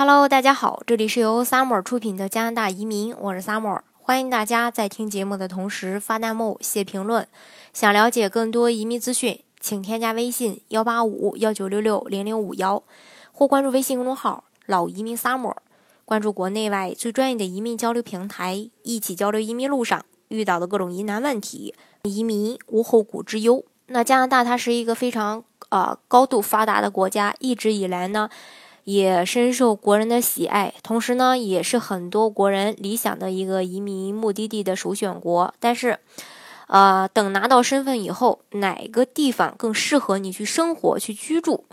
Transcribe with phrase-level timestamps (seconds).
[0.00, 7.26] Hello，大家好，这里是由 Summer 出品的加拿大移民，我是 Summer，欢迎大家在听节目的同时发弹幕、写评论。
[7.72, 12.80] 想了解更多移民资讯，请添加微信幺八五幺九六六零零五幺，
[13.32, 15.56] 或关注微信公众号“老移民 Summer”，
[16.04, 21.74] 关注国内外最专业的移民交流平台，一起交流移民路上遇到的各种疑难问题，
[22.04, 23.64] 移民无后顾之忧。
[23.86, 28.30] 那加拿大它是一个非常呃高度发达的国家，一直以来呢。
[28.88, 35.52] 也深受国人的喜爱，同时呢，也是很多国人理想的一个移民目的地的首选国。
[35.60, 35.98] 但是，
[36.68, 41.66] 呃，等拿到身份以后，哪个地方更适合你去生活、去居住？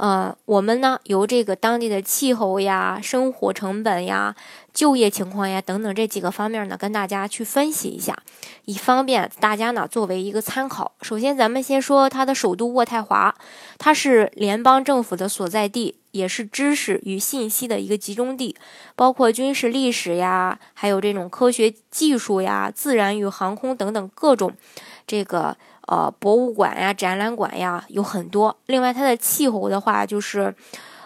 [0.00, 4.34] 呃，我们呢由这个当地的气候呀、生活成本呀、
[4.72, 8.16] 就业情况呀等等这几个方面呢，跟大家去分析一下，
[8.64, 10.92] 以方便大家呢作为一个参考。
[11.02, 13.34] 首先，咱们先说它的首都渥太华，
[13.76, 18.56] 它是联邦政府的所在地，也是知识与信息的一个集中地，
[18.96, 24.54] 包括军事历史呀，还有这种科学技术呀、自然与航空等等各种
[25.06, 25.58] 这个。
[25.90, 28.56] 呃，博物馆呀，展览馆呀，有很多。
[28.66, 30.54] 另外，它的气候的话，就是，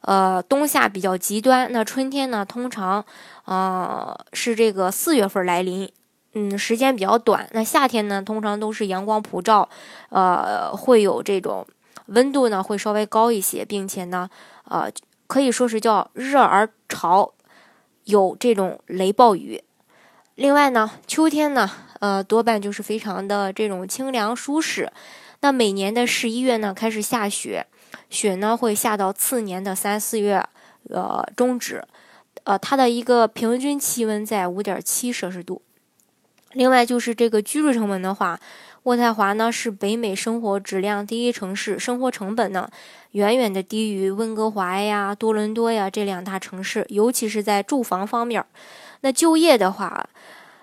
[0.00, 1.70] 呃，冬夏比较极端。
[1.70, 3.04] 那春天呢，通常，
[3.44, 5.88] 呃，是这个四月份来临，
[6.34, 7.48] 嗯，时间比较短。
[7.52, 9.68] 那夏天呢，通常都是阳光普照，
[10.08, 11.64] 呃，会有这种
[12.06, 14.28] 温度呢，会稍微高一些，并且呢，
[14.64, 14.90] 呃，
[15.28, 17.32] 可以说是叫热而潮，
[18.06, 19.62] 有这种雷暴雨。
[20.34, 21.70] 另外呢，秋天呢。
[22.02, 24.90] 呃，多半就是非常的这种清凉舒适。
[25.38, 27.64] 那每年的十一月呢，开始下雪，
[28.10, 30.44] 雪呢会下到次年的三四月，
[30.90, 31.84] 呃，终止。
[32.42, 35.62] 呃，它的一个平均气温在五点七摄氏度。
[36.50, 38.40] 另外就是这个居住成本的话，
[38.82, 42.68] 渥太华呢是北美生活质量第一城市，生活成本呢
[43.12, 48.44] 远远的低于温哥华呀、多伦多呀这两大城市，尤其是在住房方面。
[49.02, 50.08] 那就业的话，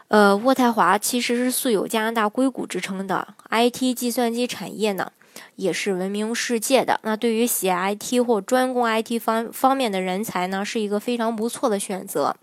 [0.09, 5.11] 呃，渥太华其实是素有加拿大硅谷之称的，IT 计算机产业呢
[5.55, 6.99] 也是闻名世界的。
[7.03, 12.35] 那对于喜爱 IT 或专攻 IT 方方面的人才呢，是一个非常不错的选择。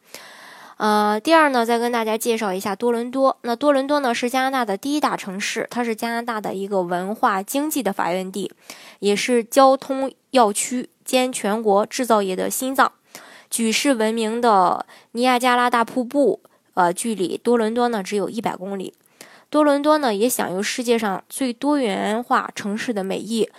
[0.77, 3.39] 呃，第二呢，再跟大家介绍一下多伦多。
[3.41, 8.53] 那多伦多呢是加拿大的第一大城市，它是加拿大的一个文化经济的发源地，
[8.99, 12.93] 也是交通要区兼全国制造业的心脏。
[13.51, 16.41] 举世闻名的尼亚加拉大瀑布。
[16.75, 18.93] 呃，距离多伦多呢只有一百公里。
[19.49, 23.51] 多伦多呢也享有世界上最多元化城市的美誉，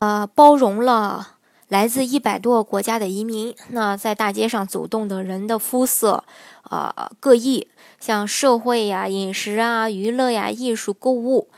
[0.00, 1.36] 呃，包容了
[1.68, 3.54] 来自一百多个国家的移民。
[3.70, 6.22] 那在大街上走动的人的肤色，
[6.70, 7.66] 呃，各异，
[7.98, 11.48] 像社会呀、饮食啊、娱乐呀、艺术、购物，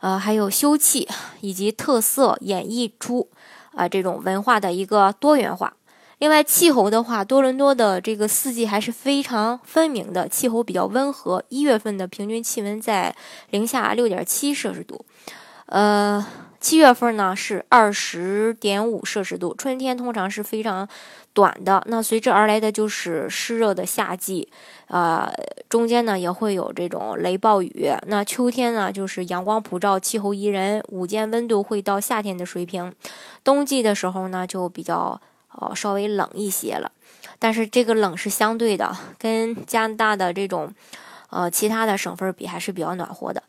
[0.00, 1.06] 呃，还有休憩
[1.42, 3.28] 以及特色，演绎出
[3.76, 5.74] 啊这种文化的一个多元化。
[6.18, 11.44] 另外，气候的话，多伦多的这个四季还是非常分明的，气候比较温和。
[11.50, 13.14] 一月份的平均气温在
[13.50, 15.04] 零下六点七摄氏度，
[15.66, 16.26] 呃，
[16.58, 19.54] 七月份呢是二十点五摄氏度。
[19.58, 20.88] 春天通常是非常
[21.34, 24.48] 短的，那随之而来的就是湿热的夏季，
[24.88, 25.30] 呃，
[25.68, 27.92] 中间呢也会有这种雷暴雨。
[28.06, 32.90] 那秋天呢就是阳光普照，气候宜人，午间温度会到夏天的水平。
[33.44, 35.20] 冬季的时候呢就比较。
[35.56, 36.90] 哦，稍微冷一些了，
[37.38, 40.72] 但是这个冷是相对的，跟加拿大的这种，
[41.30, 43.42] 呃，其他的省份比还是比较暖和的。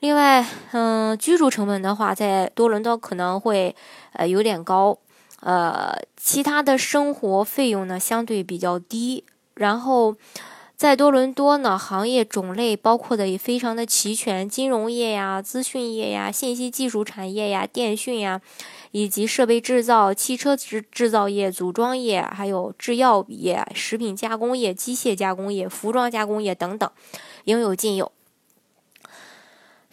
[0.00, 3.76] 另外，嗯，居住成本的话，在多伦多可能会
[4.14, 4.96] 呃有点高，
[5.40, 9.24] 呃，其他的生活费用呢相对比较低。
[9.54, 10.16] 然后，
[10.80, 18.40] 在多伦多呢，行业种类包括的也非常的齐全，金融业呀、资讯业呀、信息技术产业呀、电讯呀。
[18.92, 26.90] 以及设备制造、汽车制制造业、组装业，还有制药业、食品加工业、机械加工业、服装加工业等等，
[27.44, 28.10] 应有尽有。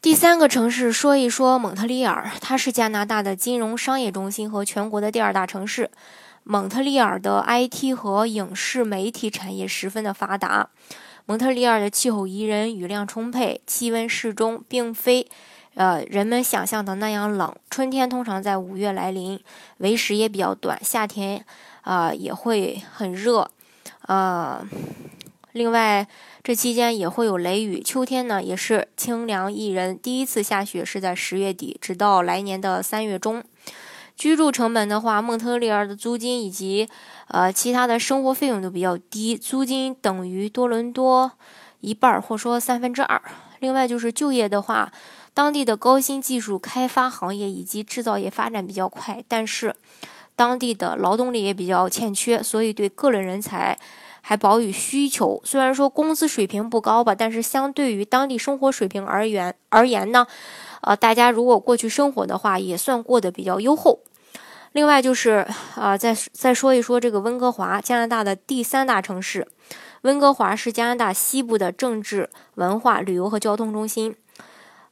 [0.01, 5.91] 第三个城市说一说蒙特利尔，它是加拿大的金融商业中心和全国的第二大城市。
[6.49, 10.69] 蒙特利尔的 IT 和影视媒体产业十分的发达。
[11.25, 15.27] 蒙特利尔的气候宜人，雨量充沛，气温适中，并非。
[15.73, 17.53] 呃，人们想象的那样冷。
[17.69, 19.37] 春天通常在五月来临，
[19.79, 20.79] 为时也比较短。
[20.81, 21.45] 夏天，
[21.81, 23.51] 啊，也会很热。
[24.03, 24.65] 呃，
[25.51, 26.07] 另外，
[26.41, 27.83] 这期间也会有雷雨。
[27.83, 29.99] 秋天呢，也是清凉宜人。
[29.99, 33.43] 第一次下雪是在十月底，直到来年的三月中。
[34.17, 36.89] 居住成本的话，蒙特利尔的租金以及
[37.29, 41.31] 呃其他的生活费用都比较低，租金等于多伦多
[41.79, 43.21] 一半儿或说三分之二。
[43.59, 44.91] 另外就是就业的话。
[45.33, 49.75] 当地的高新技术开发行业以及制造业发展比较快，但是
[50.35, 53.77] 当地的劳动力也比较欠缺，所以对个人人才
[54.21, 55.39] 还保有需求。
[55.45, 60.25] 虽然说工资水平不高吧，但是相对于当地生活水平而言而言呢，
[60.81, 63.99] 呃，大家如果过去生活的话，也算过得比较优厚。
[64.73, 69.47] 另外就是啊，再再说一说这个温哥华，加拿大的第三大城市。
[70.03, 74.15] 温哥华是加拿大西部的政治、文化、旅游和交通中心。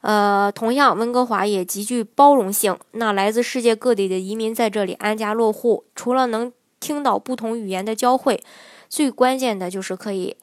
[0.00, 2.76] 呃，同样，温哥华也极具包容性。
[2.92, 8.42] 那来自世界各地的移民在这里安家落户，除了能听到不同语言的交汇，
[8.88, 10.36] 最关键的就是可以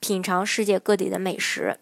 [0.00, 1.78] 品尝世界各地的美食。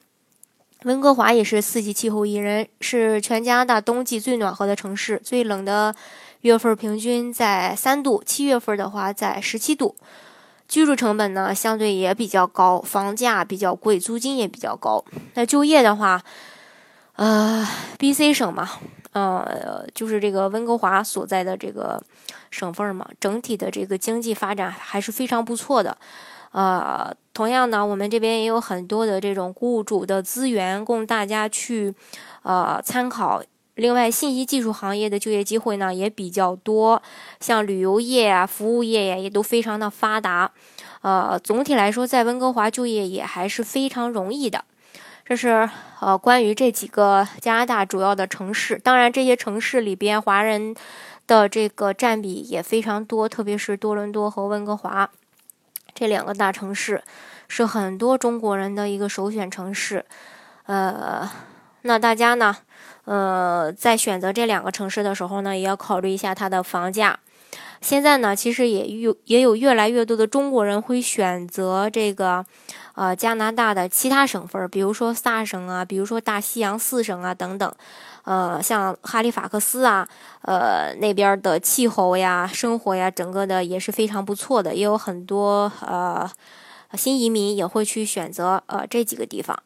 [0.87, 5.21] 温哥华也是四季气候宜人，是全加拿大冬季最暖和的城市。
[5.25, 5.93] 最冷的
[6.43, 9.97] 月份平均在三度，七月份的话在十七度。
[10.69, 15.05] 居住成本呢，相对也比较高，房价比较贵，租金也比较高。
[15.35, 16.23] 那就业的话，
[17.17, 17.67] 呃
[17.99, 18.71] ，B.C 省嘛，
[19.11, 22.00] 呃，就是这个温哥华所在的这个
[22.53, 25.99] 省份嘛，整体的这个经济发展还是非常不错的。
[26.52, 31.94] 呃，同样呢，我们这边也有很多的这种雇主的资源供大家去
[32.43, 33.43] 呃参考。
[33.75, 37.02] 另外，信息技术行业的就业机会呢也比较多，
[37.40, 40.50] 像旅游业啊、服务业呀，也都非常的发达。
[41.02, 44.64] 呃，总体来说，在温哥华就业也还是非常容易的。
[45.26, 45.69] 这是
[46.00, 48.78] 呃关于这几个加拿大主要的城市。
[48.78, 50.75] 当然，这些城市里边华人
[51.26, 55.10] 的这个占比也非常多，特别是多伦多和温哥华
[55.96, 57.02] 这两个大城市，
[57.48, 60.04] 是很多中国人的一个首选城市。
[60.66, 61.26] 呃，
[61.82, 62.54] 那大家呢？
[63.06, 67.19] 呃，在选择这两个城市的时候呢，也要考虑一下它的房价。
[67.87, 72.44] 现在呢，其实也有也有越来越多的中国人会选择这个，
[72.97, 77.73] 呃，加拿大的其他省份，比如说萨省啊，比如说大西洋四省啊等等。
[78.25, 80.09] 呃，像哈利法克斯啊，
[80.43, 86.29] 呃，那边的气候呀、生活呀，整个的也是非常不错的，也有很多呃
[86.94, 89.56] 新移民也会去选择呃这几个地方。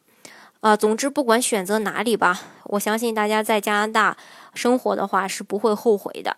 [0.59, 4.15] 啊，总之不管选择哪里吧，我相信大家在加拿大
[4.53, 6.37] 生活的话是不会后悔的。